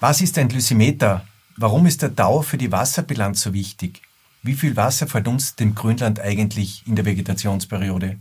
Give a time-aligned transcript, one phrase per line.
[0.00, 1.26] Was ist ein Lysimeter?
[1.56, 4.02] Warum ist der Dau für die Wasserbilanz so wichtig?
[4.42, 8.18] Wie viel Wasser verdunstet im Grünland eigentlich in der Vegetationsperiode?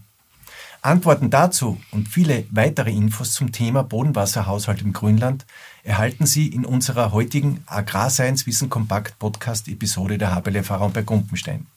[0.81, 5.45] Antworten dazu und viele weitere Infos zum Thema Bodenwasserhaushalt im Grünland
[5.83, 11.67] erhalten Sie in unserer heutigen Agrarscience Wissen Kompakt Podcast Episode der HBL-Erfahrung bei Gumpenstein.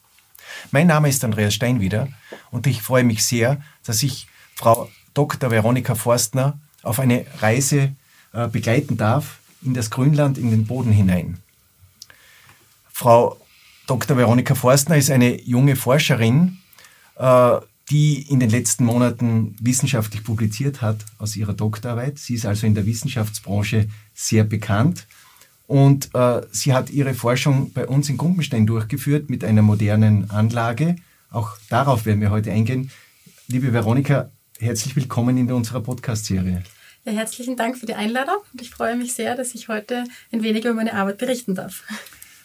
[0.71, 2.07] Mein Name ist Andreas Steinwieder
[2.51, 5.51] und ich freue mich sehr, dass ich Frau Dr.
[5.51, 7.95] Veronika Forstner auf eine Reise
[8.33, 11.37] äh, begleiten darf, in das Grünland, in den Boden hinein.
[12.91, 13.39] Frau
[13.87, 14.17] Dr.
[14.17, 16.57] Veronika Forstner ist eine junge Forscherin,
[17.15, 17.57] äh,
[17.89, 22.19] die in den letzten Monaten wissenschaftlich publiziert hat aus ihrer Doktorarbeit.
[22.19, 25.07] Sie ist also in der Wissenschaftsbranche sehr bekannt.
[25.67, 30.95] Und äh, sie hat ihre Forschung bei uns in Gumpenstein durchgeführt mit einer modernen Anlage.
[31.29, 32.89] Auch darauf werden wir heute eingehen.
[33.47, 36.63] Liebe Veronika, herzlich willkommen in unserer Podcast-Serie.
[37.03, 40.41] Ja, herzlichen Dank für die Einladung und ich freue mich sehr, dass ich heute ein
[40.41, 41.83] wenig über meine Arbeit berichten darf.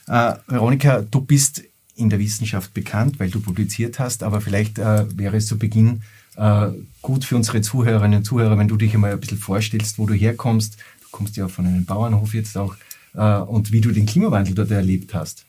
[0.09, 1.63] Äh, Veronika, du bist
[1.95, 6.03] in der Wissenschaft bekannt, weil du publiziert hast, aber vielleicht äh, wäre es zu Beginn
[6.37, 6.69] äh,
[7.03, 10.15] gut für unsere Zuhörerinnen und Zuhörer, wenn du dich einmal ein bisschen vorstellst, wo du
[10.15, 10.77] herkommst.
[11.03, 12.75] Du kommst ja von einem Bauernhof jetzt auch
[13.15, 15.45] äh, und wie du den Klimawandel dort erlebt hast.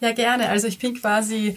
[0.00, 0.48] Ja, gerne.
[0.48, 1.56] Also ich bin quasi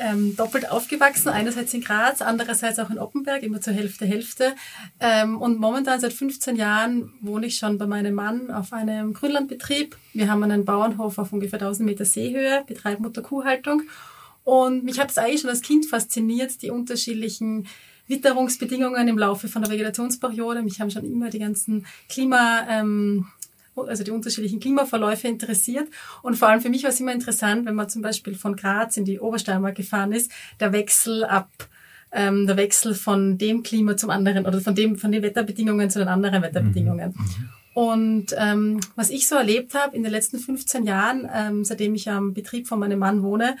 [0.00, 4.54] ähm, doppelt aufgewachsen, einerseits in Graz, andererseits auch in Oppenberg, immer zur Hälfte, Hälfte.
[5.00, 9.96] Ähm, und momentan seit 15 Jahren wohne ich schon bei meinem Mann auf einem Grünlandbetrieb.
[10.14, 13.82] Wir haben einen Bauernhof auf ungefähr 1000 Meter Seehöhe, betreiben Mutterkuhhaltung.
[14.44, 17.66] Und mich hat es eigentlich schon als Kind fasziniert, die unterschiedlichen
[18.08, 20.62] Witterungsbedingungen im Laufe von der Vegetationsperiode.
[20.62, 23.26] Mich haben schon immer die ganzen Klima, ähm,
[23.76, 25.88] also die unterschiedlichen Klimaverläufe interessiert.
[26.22, 28.96] Und vor allem für mich war es immer interessant, wenn man zum Beispiel von Graz
[28.96, 31.50] in die Obersteiermark gefahren ist, der Wechsel ab
[32.12, 35.98] ähm, der Wechsel von dem Klima zum anderen oder von dem von den Wetterbedingungen zu
[35.98, 37.14] den anderen Wetterbedingungen.
[37.16, 37.24] Mhm.
[37.24, 37.48] mhm.
[37.74, 42.10] Und ähm, was ich so erlebt habe in den letzten 15 Jahren, ähm, seitdem ich
[42.10, 43.56] am Betrieb von meinem Mann wohne,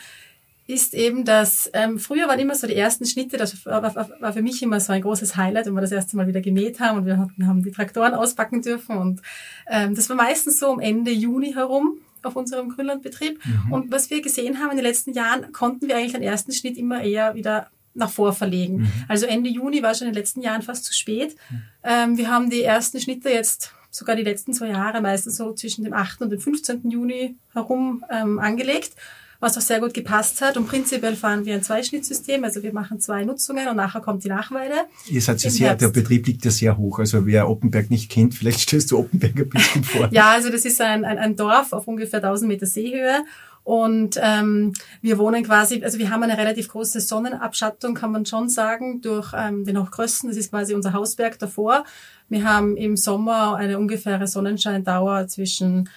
[0.66, 4.32] ist eben, dass ähm, früher waren immer so die ersten Schnitte, das war, war, war
[4.32, 6.98] für mich immer so ein großes Highlight, wenn wir das erste Mal wieder gemäht haben
[6.98, 9.22] und wir, wir haben die Traktoren auspacken dürfen und
[9.68, 13.72] ähm, das war meistens so um Ende Juni herum auf unserem Grünlandbetrieb mhm.
[13.72, 16.78] und was wir gesehen haben in den letzten Jahren, konnten wir eigentlich den ersten Schnitt
[16.78, 18.78] immer eher wieder nach vor verlegen.
[18.78, 18.92] Mhm.
[19.08, 21.36] Also Ende Juni war schon in den letzten Jahren fast zu spät.
[21.50, 21.62] Mhm.
[21.82, 25.84] Ähm, wir haben die ersten Schnitte jetzt sogar die letzten zwei Jahre meistens so zwischen
[25.84, 26.22] dem 8.
[26.22, 26.88] und dem 15.
[26.90, 28.92] Juni herum ähm, angelegt
[29.42, 30.56] was auch sehr gut gepasst hat.
[30.56, 34.28] Und prinzipiell fahren wir ein Zweischnittsystem, also wir machen zwei Nutzungen und nachher kommt die
[34.28, 34.74] Nachweide.
[35.08, 37.00] Ihr seid ja sehr, der Betrieb liegt ja sehr hoch.
[37.00, 40.08] Also wer Oppenberg nicht kennt, vielleicht stellst du Oppenberg ein bisschen vor.
[40.12, 43.24] ja, also das ist ein, ein, ein Dorf auf ungefähr 1000 Meter Seehöhe.
[43.64, 48.48] Und ähm, wir wohnen quasi, also wir haben eine relativ große Sonnenabschattung, kann man schon
[48.48, 50.30] sagen, durch ähm, den Hochkrösten.
[50.30, 51.84] Das ist quasi unser Hausberg davor.
[52.28, 55.88] Wir haben im Sommer eine ungefähre Sonnenscheindauer zwischen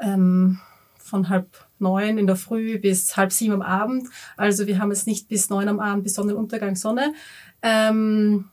[0.00, 0.58] ähm,
[0.98, 4.08] von halb neun in der Früh bis halb sieben am Abend.
[4.36, 7.14] Also wir haben es nicht bis neun am Abend bis Sonnenuntergang Sonne.
[7.62, 8.46] Ähm,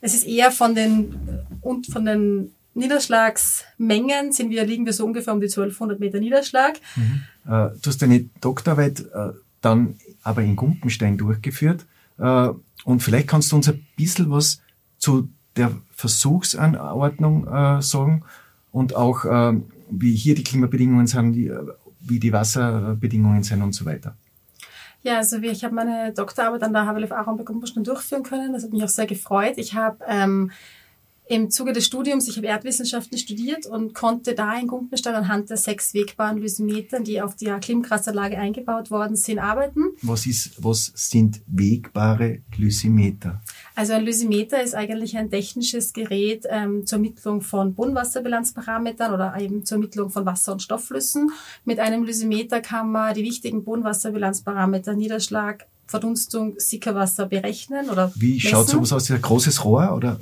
[0.00, 1.14] es ist eher von den
[1.60, 6.78] und von den Niederschlagsmengen sind wir, liegen wir so ungefähr um die 1200 Meter Niederschlag.
[6.94, 7.22] Mhm.
[7.44, 11.86] Äh, du hast deine Doktorarbeit äh, dann aber in Gumpenstein durchgeführt.
[12.18, 12.50] Äh,
[12.84, 14.60] und vielleicht kannst du uns ein bisschen was
[14.98, 18.22] zu der Versuchsanordnung äh, sagen
[18.70, 19.60] und auch, äh,
[19.90, 21.50] wie hier die Klimabedingungen sind, wie,
[22.08, 24.16] wie die Wasserbedingungen sind und so weiter.
[25.02, 28.52] Ja, also ich habe meine Doktorarbeit an der HWLF Aaron Gumpenstein durchführen können.
[28.52, 29.54] Das hat mich auch sehr gefreut.
[29.56, 30.50] Ich habe ähm,
[31.28, 35.58] im Zuge des Studiums, ich habe Erdwissenschaften studiert und konnte da in Gumpenstein anhand der
[35.58, 39.90] sechs wegbaren Lysimetern, die auf der Klimkraftanlage eingebaut worden sind, arbeiten.
[40.02, 43.42] Was, ist, was sind wegbare Lysimeter?
[43.74, 49.64] Also ein Lysimeter ist eigentlich ein technisches Gerät ähm, zur Ermittlung von Bodenwasserbilanzparametern oder eben
[49.64, 51.30] zur Ermittlung von Wasser- und Stoffflüssen.
[51.64, 58.68] Mit einem Lysimeter kann man die wichtigen Bodenwasserbilanzparameter Niederschlag, Verdunstung, Sickerwasser berechnen oder Wie schaut
[58.68, 59.10] sowas aus?
[59.10, 60.18] Ein großes Rohr oder?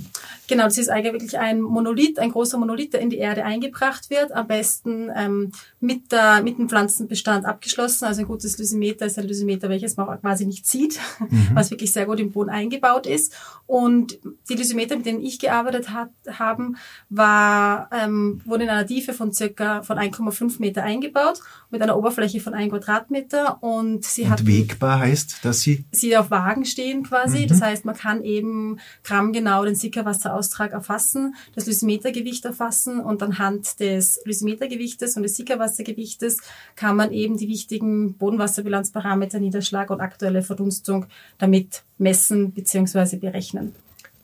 [0.48, 4.10] Genau, das ist eigentlich wirklich ein Monolith, ein großer Monolith, der in die Erde eingebracht
[4.10, 4.30] wird.
[4.30, 5.50] Am besten ähm,
[5.80, 8.04] mit, der, mit dem Pflanzenbestand abgeschlossen.
[8.04, 11.50] Also ein gutes Lysimeter ist ein Lysimeter, welches man quasi nicht sieht, mhm.
[11.54, 13.32] was wirklich sehr gut im Boden eingebaut ist.
[13.66, 14.18] Und
[14.48, 16.76] die Lysimeter, mit denen ich gearbeitet hat, haben,
[17.08, 21.40] war, ähm, wurden in einer Tiefe von circa von 1,5 Meter eingebaut,
[21.70, 23.62] mit einer Oberfläche von 1 Quadratmeter.
[23.62, 27.40] Und sie hat wegbar heißt, dass dass sie sie auf Wagen stehen quasi.
[27.40, 27.48] Mhm.
[27.48, 34.20] Das heißt, man kann eben grammgenau den Sickerwasseraustrag erfassen, das Lysimetergewicht erfassen und anhand des
[34.24, 36.38] Lysimetergewichtes und des Sickerwassergewichtes
[36.76, 41.06] kann man eben die wichtigen Bodenwasserbilanzparameter, Niederschlag und aktuelle Verdunstung
[41.38, 43.16] damit messen bzw.
[43.16, 43.74] berechnen.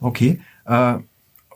[0.00, 0.40] Okay.
[0.66, 0.98] Äh,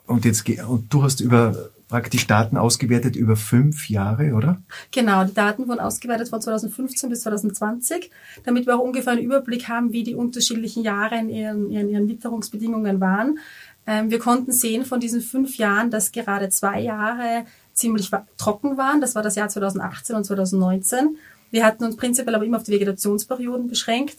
[0.07, 4.61] und jetzt und du hast über praktisch Daten ausgewertet über fünf Jahre, oder?
[4.91, 8.11] Genau, die Daten wurden ausgewertet von 2015 bis 2020,
[8.45, 12.09] damit wir auch ungefähr einen Überblick haben, wie die unterschiedlichen Jahre in ihren, ihren, ihren
[12.09, 13.39] Witterungsbedingungen waren.
[13.87, 19.01] Ähm, wir konnten sehen von diesen fünf Jahren, dass gerade zwei Jahre ziemlich trocken waren.
[19.01, 21.17] Das war das Jahr 2018 und 2019.
[21.51, 24.17] Wir hatten uns prinzipiell aber immer auf die Vegetationsperioden beschränkt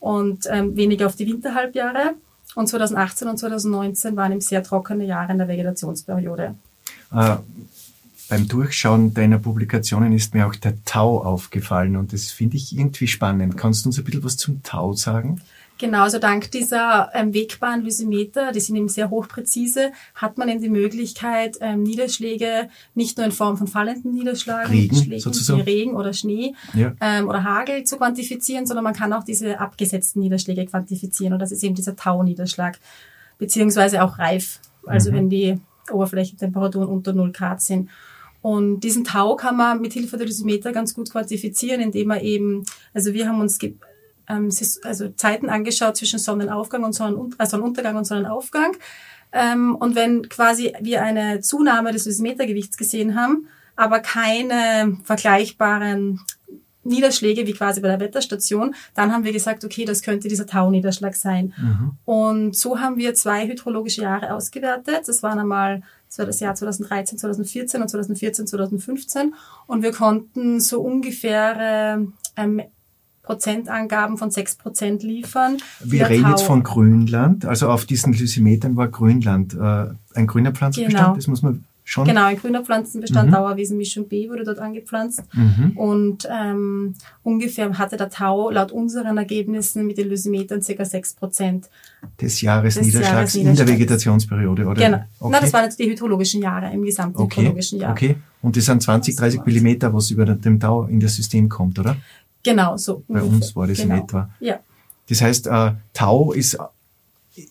[0.00, 2.14] und ähm, weniger auf die Winterhalbjahre.
[2.54, 6.54] Und 2018 und 2019 waren eben sehr trockene Jahre in der Vegetationsperiode.
[7.12, 7.36] Äh,
[8.28, 13.06] beim Durchschauen deiner Publikationen ist mir auch der Tau aufgefallen und das finde ich irgendwie
[13.06, 13.56] spannend.
[13.56, 15.40] Kannst du uns ein bisschen was zum Tau sagen?
[15.78, 20.62] Genau, also dank dieser ähm, wegbaren Lysimeter, die sind eben sehr hochpräzise, hat man eben
[20.62, 25.58] die Möglichkeit, ähm, Niederschläge nicht nur in Form von fallenden Niederschlagen, Regen, Schlägen, sozusagen.
[25.60, 26.94] wie Regen oder Schnee Ja.
[27.02, 31.52] ähm, oder Hagel zu quantifizieren, sondern man kann auch diese abgesetzten Niederschläge quantifizieren und das
[31.52, 32.78] ist eben dieser Tau-Niederschlag,
[33.38, 35.14] beziehungsweise auch Reif, also Mhm.
[35.16, 35.58] wenn die
[35.90, 37.90] Oberflächentemperaturen unter 0 Grad sind.
[38.42, 42.64] Und diesen Tau kann man mit Hilfe der Lysimeter ganz gut quantifizieren, indem man eben,
[42.94, 43.58] also wir haben uns
[44.28, 44.50] ähm,
[44.84, 48.76] also Zeiten angeschaut zwischen Sonnenaufgang und Sonnen, äh, Sonnenuntergang und Sonnenaufgang.
[49.32, 56.20] Ähm, und wenn quasi wir eine Zunahme des Lysimetergewichts gesehen haben, aber keine vergleichbaren
[56.86, 61.14] Niederschläge wie quasi bei der Wetterstation, dann haben wir gesagt, okay, das könnte dieser Tauniederschlag
[61.16, 61.52] sein.
[62.04, 65.02] Und so haben wir zwei hydrologische Jahre ausgewertet.
[65.06, 69.34] Das waren einmal, das war das Jahr 2013, 2014 und 2014, 2015.
[69.66, 71.98] Und wir konnten so ungefähr
[72.36, 72.62] ähm,
[73.22, 75.56] Prozentangaben von sechs Prozent liefern.
[75.82, 80.52] Wir reden jetzt Tau- von Grünland, also auf diesen Lysimetern war Grünland äh, ein grüner
[80.52, 81.16] Pflanzenbestand, Genau.
[81.16, 82.04] das muss man schon.
[82.04, 83.34] Genau, ein grüner Pflanzenbestand, Mhm.
[83.34, 85.22] Dauerwiesenmischung B wurde dort angepflanzt.
[85.32, 85.76] Mhm.
[85.76, 90.84] Und ähm, ungefähr hatte der Tau laut unseren Ergebnissen mit den Lysimetern ca.
[90.84, 91.70] 6 Prozent.
[92.20, 93.68] Des Jahresniederschlags Des in der.
[93.68, 94.84] Vegetationsperiode, oder?
[94.84, 95.04] Genau.
[95.20, 95.30] Okay.
[95.32, 97.40] Na, das waren jetzt die hydrologischen Jahre im gesamten okay.
[97.40, 97.92] hydrologischen Jahr.
[97.92, 98.16] okay.
[98.42, 101.96] Und das sind 20, 30 Millimeter, was über dem Tau in das System kommt, oder?
[102.42, 103.04] Genau, so.
[103.06, 103.36] Bei ungefähr.
[103.36, 103.94] uns war das genau.
[103.94, 104.30] in etwa.
[104.40, 104.58] Ja.
[105.08, 106.58] Das heißt, äh, Tau ist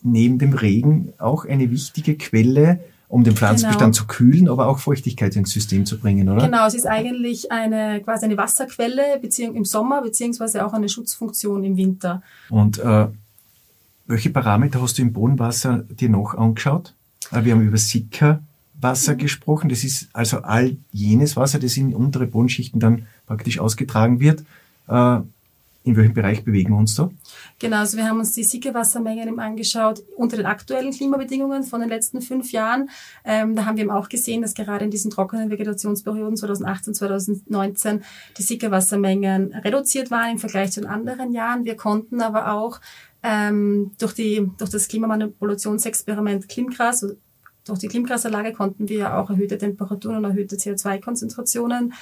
[0.02, 4.04] neben dem Regen auch eine wichtige Quelle, um den Pflanzenbestand Genau.
[4.04, 6.44] zu kühlen, aber auch Feuchtigkeit ins System zu bringen, oder?
[6.46, 11.76] Genau, es ist eigentlich eine quasi eine Wasserquelle im Sommer beziehungsweise auch eine Schutzfunktion im
[11.76, 12.22] Winter.
[12.50, 13.06] Und äh,
[14.06, 16.94] welche Parameter hast du im Bodenwasser dir noch angeschaut?
[17.32, 19.18] Äh, wir haben über Sickerwasser Mhm.
[19.18, 19.68] gesprochen.
[19.68, 24.44] Das ist also all jenes Wasser, das in untere Bodenschichten dann praktisch ausgetragen wird.
[24.88, 25.20] Äh,
[25.86, 27.08] in welchem Bereich bewegen wir uns da?
[27.60, 32.20] Genau, also wir haben uns die Sickerwassermengen angeschaut unter den aktuellen Klimabedingungen von den letzten
[32.20, 32.90] fünf Jahren.
[33.24, 38.02] Ähm, da haben wir eben auch gesehen, dass gerade in diesen trockenen Vegetationsperioden 2018, 2019
[38.36, 41.64] die Sickerwassermengen reduziert waren im Vergleich zu den anderen Jahren.
[41.64, 42.80] Wir konnten aber auch
[43.22, 47.14] ähm, durch, die, durch das Klimamanipulationsexperiment Klimgras, also
[47.64, 51.92] durch die Klimgrasanlage konnten wir auch erhöhte Temperaturen und erhöhte CO2-Konzentrationen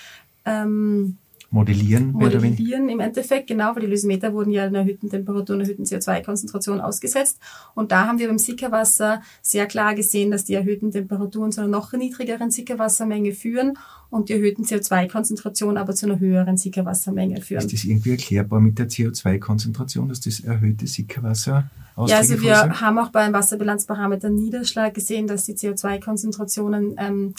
[0.47, 1.19] ähm,
[1.55, 2.51] Modellieren, mehr oder weniger?
[2.51, 6.81] modellieren im Endeffekt, genau, weil die Lysimeter wurden ja einer erhöhten Temperatur und erhöhten CO2-Konzentration
[6.81, 7.39] ausgesetzt.
[7.75, 11.71] Und da haben wir beim Sickerwasser sehr klar gesehen, dass die erhöhten Temperaturen zu einer
[11.71, 13.79] noch niedrigeren Sickerwassermenge führen
[14.11, 17.65] und die erhöhten CO2-Konzentration aber zu einer höheren Sickerwassermenge führen.
[17.65, 22.99] Ist das irgendwie erklärbar mit der CO2-Konzentration, dass das erhöhte Sickerwasser Ja, also wir haben
[22.99, 27.35] auch beim Wasserbilanzparameter Niederschlag gesehen, dass die CO2-Konzentrationen ähm,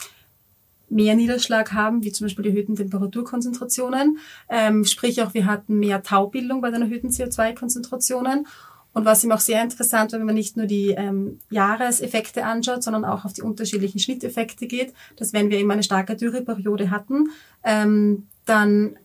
[0.90, 4.18] mehr Niederschlag haben, wie zum Beispiel die erhöhten Temperaturkonzentrationen.
[4.50, 8.48] Ähm, sprich auch, wir hatten mehr Taubildung bei den erhöhten CO2-Konzentrationen.
[8.94, 13.04] Und was ihm auch sehr interessant wenn man nicht nur die ähm, Jahreseffekte anschaut, sondern
[13.04, 17.30] auch auf die unterschiedlichen Schnitteffekte geht, dass wenn wir eben eine starke Dürreperiode hatten,
[17.66, 18.96] ähm, dann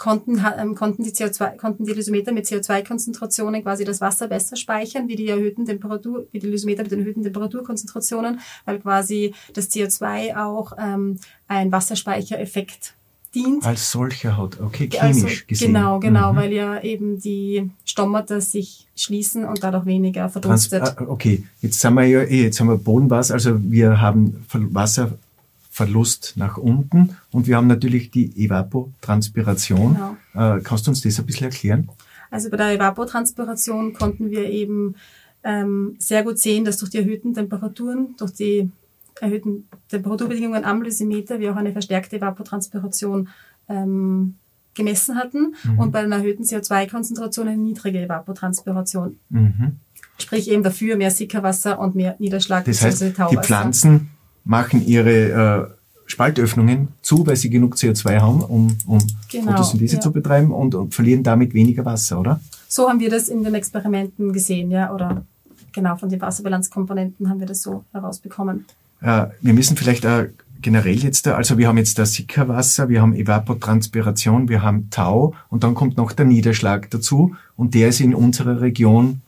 [0.00, 5.08] konnten, ähm, konnten die CO2, konnten die Lysometer mit CO2-Konzentrationen quasi das Wasser besser speichern,
[5.08, 10.36] wie die erhöhten Temperatur, wie die Lysometer mit den erhöhten Temperaturkonzentrationen, weil quasi das CO2
[10.36, 12.94] auch ähm, ein Wasserspeichereffekt
[13.34, 13.64] dient.
[13.64, 15.72] Als solcher hat, okay, Also, chemisch gesehen.
[15.74, 16.36] Genau, genau, Mhm.
[16.36, 20.82] weil ja eben die Stomata sich schließen und dadurch weniger Trans verdunstet.
[20.82, 24.60] ah, okay, jetzt sind wir ja eh, jetzt haben wir Bodenwasser, also wir haben Ver-
[25.70, 29.94] Wasserverlust nach unten und wir haben natürlich die Evapotranspiration.
[30.34, 30.56] Genau.
[30.56, 31.88] Äh, kannst du uns das ein bisschen erklären?
[32.30, 34.94] Also bei der Evapotranspiration konnten wir eben
[35.42, 38.70] ähm, sehr gut sehen, dass durch die erhöhten Temperaturen, durch die
[39.20, 43.28] erhöhten Temperaturbedingungen am Lysimeter wir auch eine verstärkte Evapotranspiration
[43.68, 44.36] ähm,
[44.74, 45.78] gemessen hatten Mhm.
[45.78, 49.18] und bei einer erhöhten CO2-Konzentration eine niedrige Evapotranspiration.
[49.30, 49.76] Mhm.
[50.18, 53.36] Sprich eben dafür mehr Sickerwasser und mehr Niederschlag Das heißt, die.
[53.38, 54.10] Pflanzen
[54.44, 58.98] machen ihre äh, Spaltöffnungen zu, weil sie genug CO2 haben, um, um
[59.30, 60.00] Genau, Photosynthese ja.
[60.00, 62.40] zu betreiben und, und verlieren damit weniger Wasser, oder?
[62.68, 65.24] So haben wir das in den Experimenten gesehen, ja, oder
[65.72, 68.64] genau von den Wasserbilanzkomponenten haben wir das so herausbekommen.
[69.00, 70.30] Äh, wir müssen vielleicht äh,
[70.60, 75.34] generell jetzt, da, also wir haben jetzt das Sickerwasser, wir haben Evapotranspiration, wir haben Tau
[75.48, 79.22] und dann kommt noch der Niederschlag dazu und der ist in unserer Region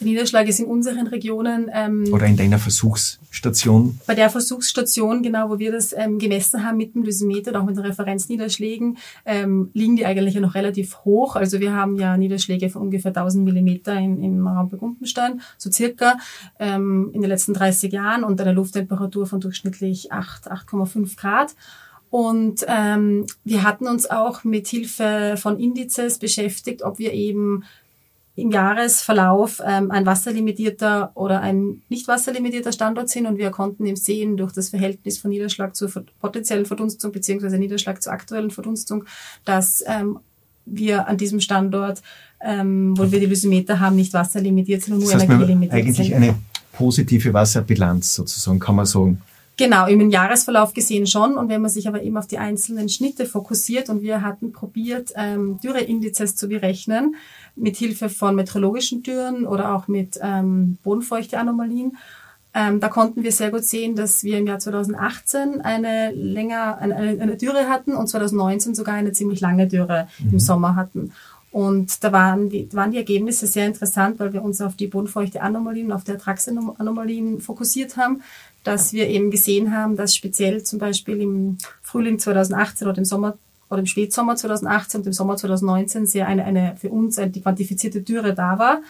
[0.00, 5.58] Niederschlag ist in unseren Regionen ähm, oder in deiner Versuchsstation bei der Versuchsstation, genau, wo
[5.58, 9.96] wir das ähm, gemessen haben mit dem Lysimeter und auch mit den Referenzniederschlägen, ähm, liegen
[9.96, 11.36] die eigentlich ja noch relativ hoch.
[11.36, 16.18] Also wir haben ja Niederschläge von ungefähr 1000 Millimeter in, in Raumburg-Umpenstein, so circa
[16.58, 21.54] ähm, in den letzten 30 Jahren und eine Lufttemperatur von durchschnittlich 8, 8,5 Grad.
[22.10, 27.62] Und ähm, wir hatten uns auch mit Hilfe von Indizes beschäftigt, ob wir eben
[28.36, 33.96] im Jahresverlauf ähm, ein wasserlimitierter oder ein nicht wasserlimitierter Standort sind und wir konnten eben
[33.96, 39.04] sehen durch das Verhältnis von Niederschlag zur potenziellen Verdunstung beziehungsweise Niederschlag zur aktuellen Verdunstung,
[39.44, 40.20] dass ähm,
[40.64, 42.02] wir an diesem Standort,
[42.40, 46.08] ähm, wo wir die Lysimeter haben, nicht wasserlimitiert sind und nur Das heißt, energielimitiert eigentlich
[46.08, 46.14] sind.
[46.14, 46.34] eine
[46.72, 49.20] positive Wasserbilanz sozusagen, kann man sagen.
[49.60, 51.36] Genau, im Jahresverlauf gesehen schon.
[51.36, 55.12] Und wenn man sich aber eben auf die einzelnen Schnitte fokussiert und wir hatten probiert,
[55.16, 57.14] ähm, Dürreindizes zu berechnen,
[57.56, 61.98] mit Hilfe von meteorologischen Dürren oder auch mit ähm, Bodenfeuchteanomalien,
[62.54, 66.96] ähm, da konnten wir sehr gut sehen, dass wir im Jahr 2018 eine länger eine,
[66.96, 71.12] eine Dürre hatten und 2019 sogar eine ziemlich lange Dürre im Sommer hatten.
[71.52, 75.90] Und da waren die, waren die Ergebnisse sehr interessant, weil wir uns auf die Bodenfeuchte-Anomalien,
[75.90, 78.22] auf die Ertragsanomalien fokussiert haben,
[78.62, 83.36] dass wir eben gesehen haben, dass speziell zum Beispiel im Frühling 2018 oder im Sommer
[83.68, 87.40] oder im Spätsommer 2018 und im Sommer 2019 sehr eine, eine für uns eine, die
[87.40, 88.80] quantifizierte Dürre da war.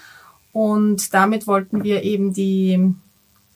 [0.53, 2.95] Und damit wollten wir eben die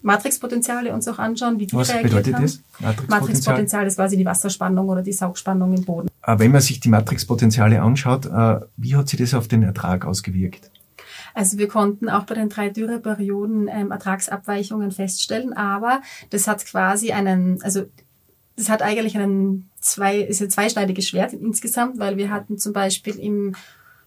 [0.02, 2.42] Matrixpotenziale uns auch anschauen, wie die Was reagiert bedeutet haben.
[2.42, 2.60] das?
[2.78, 3.20] Matrixpotenzial?
[3.20, 6.08] Matrixpotenzial ist quasi die Wasserspannung oder die Saugspannung im Boden.
[6.26, 10.04] Äh, Wenn man sich die Matrixpotenziale anschaut, äh, wie hat sich das auf den Ertrag
[10.04, 10.70] ausgewirkt?
[11.34, 16.00] Also wir konnten auch bei den drei Dürreperioden ähm, Ertragsabweichungen feststellen, aber
[16.30, 17.84] das hat quasi einen, also
[18.56, 23.18] das hat eigentlich einen zwei, ist ein zweischneidiges Schwert insgesamt, weil wir hatten zum Beispiel
[23.18, 23.56] im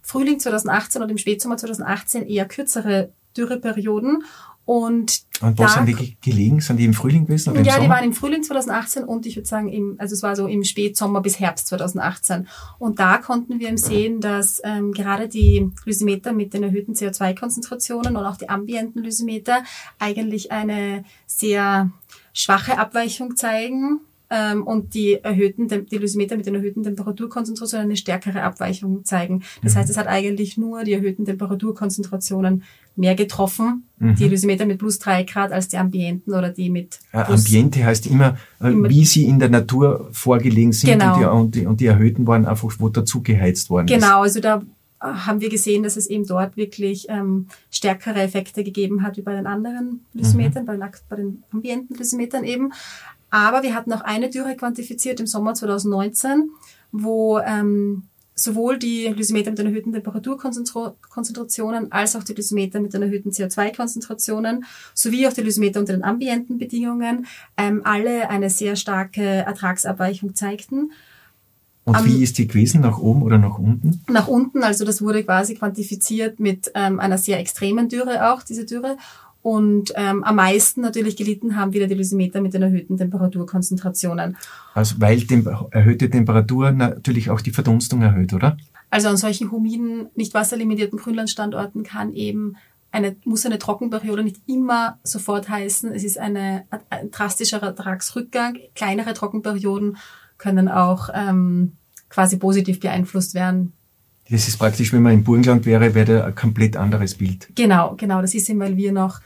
[0.01, 4.23] Frühling 2018 oder im Spätsommer 2018 eher kürzere Dürreperioden
[4.67, 6.59] und Und wo da- sind die ge- gelegen?
[6.59, 7.95] Sind die im Frühling gewesen oder im ja, die Sommer?
[7.95, 11.21] waren im Frühling 2018 und ich würde sagen, im, also es war so im Spätsommer
[11.21, 12.49] bis Herbst 2018.
[12.77, 18.17] Und da konnten wir eben sehen, dass ähm, gerade die Lysimeter mit den erhöhten CO2-Konzentrationen
[18.17, 19.63] und auch die ambienten Lysimeter
[19.99, 21.89] eigentlich eine sehr
[22.33, 24.01] schwache Abweichung zeigen.
[24.29, 29.43] Ähm, und die erhöhten, die Lysimeter mit den erhöhten Temperaturkonzentrationen eine stärkere Abweichung zeigen.
[29.63, 32.63] Das heißt, es hat eigentlich nur die erhöhten Temperaturkonzentrationen
[32.95, 37.19] mehr getroffen, die Lysimeter mit plus drei Grad als die Ambienten oder die mit Äh,
[37.19, 41.13] Ambiente heißt immer, äh, Immer- wie sie in der Natur vorgelegen sind Genau.
[41.13, 43.93] und, die, und, die, und die erhöhten waren einfach, wo dazu geheizt worden ist.
[43.93, 44.61] Genau, also da
[44.99, 49.35] haben wir gesehen, dass es eben dort wirklich ähm, stärkere Effekte gegeben hat wie bei
[49.35, 52.73] den anderen Lysimetern, bei, den, ak- bei den ambienten Lysimetern eben.
[53.29, 56.49] Aber wir hatten auch eine Dürre quantifiziert im Sommer 2019,
[56.91, 58.03] wo ähm,
[58.37, 64.63] sowohl die Lysimeter mit den erhöhten Temperaturkonzentrationen als auch die Lysimeter mit den erhöhten CO2-Konzentrationen
[64.93, 67.25] sowie auch die Lysimeter unter den ambienten Bedingungen
[67.57, 70.91] ähm, alle eine sehr starke Ertragsabweichung zeigten.
[71.83, 72.81] Und wie ist die gewesen?
[72.81, 74.01] Nach oben oder nach unten?
[74.09, 74.61] nach unten.
[74.61, 78.97] Also das wurde quasi quantifiziert mit ähm, einer sehr extremen Dürre auch, diese Dürre.
[79.47, 84.35] Und ähm, am meisten natürlich gelitten haben wieder die Lysimeter mit den erhöhten Temperaturkonzentrationen.
[84.73, 88.57] Also weil Tem erhöhte Temperatur natürlich auch die Verdunstung erhöht, oder?
[88.89, 92.57] Also an solchen humiden, nicht wasserlimitierten Grünlandstandorten kann eben
[92.91, 95.93] eine, muss eine Trockenperiode nicht immer sofort heißen.
[95.93, 98.57] Es ist eine, ein drastischer Ertragsrückgang.
[98.75, 99.95] Kleinere Trockenperioden
[100.37, 101.77] können auch ähm,
[102.09, 103.71] quasi positiv beeinflusst werden
[104.29, 107.47] Das ist praktisch, wenn man im Burgenland wäre, wäre der ein komplett anderes Bild.
[107.55, 108.19] Genau, genau.
[108.19, 109.21] Das ist eben, weil wir noch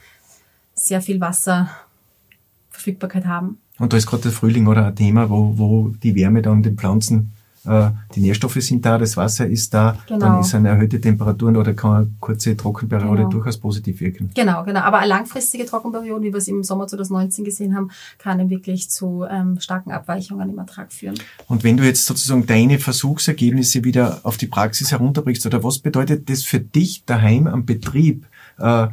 [0.82, 3.58] sehr viel Wasserverfügbarkeit haben.
[3.78, 6.62] Und da ist gerade der Frühling oder ein Thema, wo, wo die Wärme da in
[6.62, 7.32] den Pflanzen,
[7.64, 10.18] äh, die Nährstoffe sind da, das Wasser ist da, Genau.
[10.20, 13.28] dann ist eine erhöhte Temperaturen oder kann eine kurze Trockenperiode Genau.
[13.30, 14.30] durchaus positiv wirken.
[14.34, 14.80] Genau, genau.
[14.80, 18.90] Aber eine langfristige Trockenperiode, wie wir es im Sommer 2019 gesehen haben, kann eben wirklich
[18.90, 21.14] zu ähm, starken Abweichungen im Ertrag führen.
[21.46, 26.28] Und wenn du jetzt sozusagen deine Versuchsergebnisse wieder auf die Praxis herunterbrichst, oder was bedeutet
[26.28, 28.26] das für dich daheim am Betrieb?
[28.58, 28.88] Äh,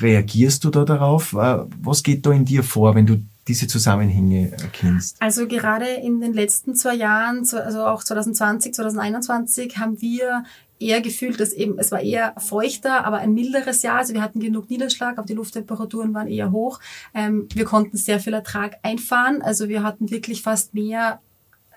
[0.00, 1.32] reagierst du da darauf?
[1.32, 5.16] Äh, was geht da in dir vor, wenn du diese Zusammenhänge erkennst?
[5.20, 10.44] Also gerade in den letzten zwei Jahren, also auch 2020, 2021, haben wir
[10.80, 13.98] eher gefühlt, dass eben, es war eher feuchter, aber ein milderes Jahr.
[13.98, 16.80] Also wir hatten genug Niederschlag, aber die Lufttemperaturen waren eher hoch.
[17.14, 19.42] Ähm, wir konnten sehr viel Ertrag einfahren.
[19.42, 21.20] Also wir hatten wirklich fast mehr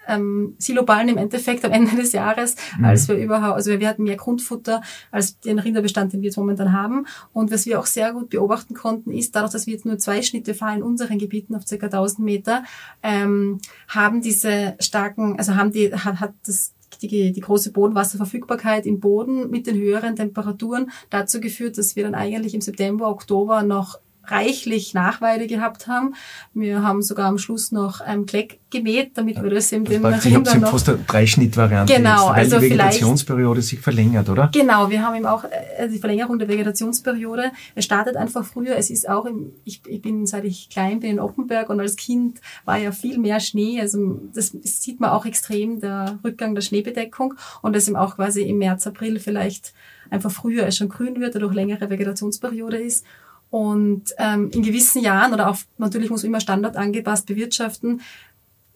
[0.07, 2.85] ähm, Siloballen im Endeffekt am Ende des Jahres, mhm.
[2.85, 4.81] als wir überhaupt, also wir hatten mehr Grundfutter
[5.11, 7.05] als den Rinderbestand, den wir jetzt momentan haben.
[7.33, 10.21] Und was wir auch sehr gut beobachten konnten, ist, dadurch, dass wir jetzt nur zwei
[10.21, 11.75] Schnitte fahren in unseren Gebieten auf ca.
[11.75, 12.63] 1000 Meter,
[13.03, 18.99] ähm, haben diese starken, also haben die, hat, hat das die, die große Bodenwasserverfügbarkeit im
[18.99, 23.99] Boden mit den höheren Temperaturen dazu geführt, dass wir dann eigentlich im September, Oktober noch
[24.25, 26.15] reichlich Nachweide gehabt haben.
[26.53, 30.29] Wir haben sogar am Schluss noch ein Kleck gemäht, damit wir das in den also
[30.29, 30.71] Rindern noch...
[30.71, 34.49] fast eine Dreischnittvariante genau, jetzt, weil also die Vegetationsperiode sich verlängert, oder?
[34.53, 37.51] Genau, wir haben eben auch äh, die Verlängerung der Vegetationsperiode.
[37.75, 38.77] Es startet einfach früher.
[38.77, 41.95] Es ist auch, im, ich, ich bin, seit ich klein bin, in Oppenberg und als
[41.95, 43.81] Kind war ja viel mehr Schnee.
[43.81, 48.15] Also das, das sieht man auch extrem, der Rückgang der Schneebedeckung und das eben auch
[48.15, 49.73] quasi im März, April vielleicht
[50.09, 53.05] einfach früher es schon grün wird, dadurch längere Vegetationsperiode ist.
[53.51, 58.01] Und ähm, in gewissen Jahren oder auch natürlich muss man immer standardangepasst bewirtschaften.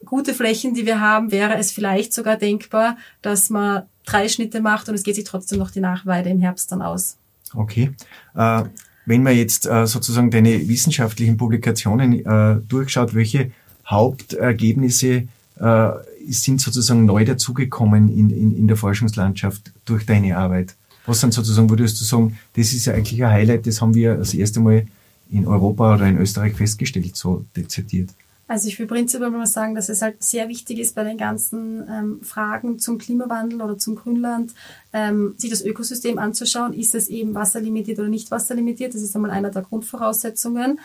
[0.03, 4.87] Gute Flächen, die wir haben, wäre es vielleicht sogar denkbar, dass man drei Schnitte macht
[4.89, 7.17] und es geht sich trotzdem noch die Nachweide im Herbst dann aus.
[7.53, 7.93] Okay.
[8.35, 8.63] Äh,
[9.05, 13.51] wenn man jetzt äh, sozusagen deine wissenschaftlichen Publikationen äh, durchschaut, welche
[13.87, 15.27] Hauptergebnisse
[15.59, 15.89] äh,
[16.27, 20.75] sind sozusagen neu dazugekommen in, in, in der Forschungslandschaft durch deine Arbeit?
[21.05, 24.15] Was sind sozusagen, würdest du sagen, das ist ja eigentlich ein Highlight, das haben wir
[24.15, 24.85] das erste Mal
[25.29, 28.09] in Europa oder in Österreich festgestellt, so dezidiert?
[28.47, 31.83] Also ich will prinzipiell mal sagen, dass es halt sehr wichtig ist bei den ganzen
[31.89, 34.53] ähm, Fragen zum Klimawandel oder zum Grünland,
[34.93, 36.73] ähm, sich das Ökosystem anzuschauen.
[36.73, 38.93] Ist es eben wasserlimitiert oder nicht wasserlimitiert?
[38.93, 40.79] Das ist einmal einer der Grundvoraussetzungen.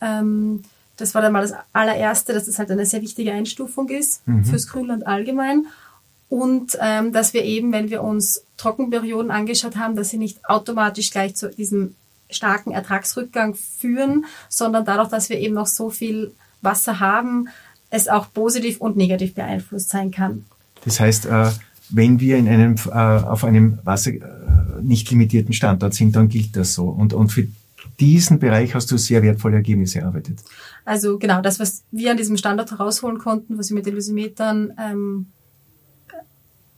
[0.00, 0.62] Ähm,
[0.96, 4.44] das war dann mal das allererste, dass das halt eine sehr wichtige Einstufung ist mhm.
[4.44, 5.66] fürs Grünland allgemein.
[6.32, 11.10] Und ähm, dass wir eben, wenn wir uns Trockenperioden angeschaut haben, dass sie nicht automatisch
[11.10, 11.94] gleich zu diesem
[12.30, 17.48] starken Ertragsrückgang führen, sondern dadurch, dass wir eben noch so viel Wasser haben,
[17.90, 20.46] es auch positiv und negativ beeinflusst sein kann.
[20.86, 21.50] Das heißt, äh,
[21.90, 24.20] wenn wir in einem, äh, auf einem Wasser äh,
[24.80, 26.84] nicht limitierten Standort sind, dann gilt das so.
[26.84, 27.46] Und, und für
[28.00, 30.38] diesen Bereich hast du sehr wertvolle Ergebnisse erarbeitet.
[30.86, 34.72] Also genau, das, was wir an diesem Standort herausholen konnten, was wir mit den Lysimetern
[34.80, 35.26] ähm,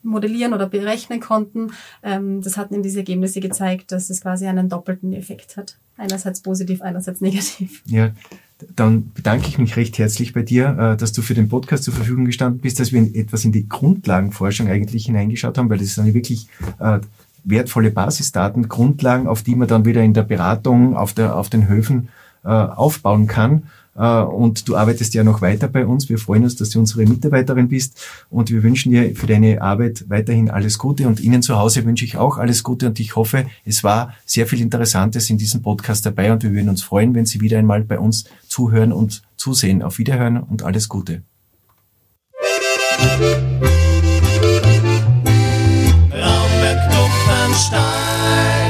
[0.05, 1.73] modellieren oder berechnen konnten.
[2.03, 5.77] Ähm, das hatten eben diese Ergebnisse gezeigt, dass es quasi einen doppelten Effekt hat.
[5.97, 7.83] Einerseits positiv, einerseits negativ.
[7.87, 8.11] Ja,
[8.77, 11.95] dann bedanke ich mich recht herzlich bei dir, äh, dass du für den Podcast zur
[11.95, 16.15] Verfügung gestanden bist, dass wir etwas in die Grundlagenforschung eigentlich hineingeschaut haben, weil das sind
[16.15, 17.01] wirklich äh,
[17.45, 21.69] wertvolle Basisdaten, Grundlagen, auf die man dann wieder in der Beratung auf, der, auf den
[21.69, 22.09] Höfen
[22.45, 23.65] äh, aufbauen kann.
[23.97, 26.09] Äh, und du arbeitest ja noch weiter bei uns.
[26.09, 30.05] Wir freuen uns, dass du unsere Mitarbeiterin bist und wir wünschen dir für deine Arbeit
[30.09, 33.47] weiterhin alles Gute und Ihnen zu Hause wünsche ich auch alles Gute und ich hoffe,
[33.65, 37.27] es war sehr viel Interessantes in diesem Podcast dabei und wir würden uns freuen, wenn
[37.27, 39.83] Sie wieder einmal bei uns zuhören und zusehen.
[39.83, 41.23] Auf Wiederhören und alles Gute.
[46.11, 48.64] Raumberg Duppenstein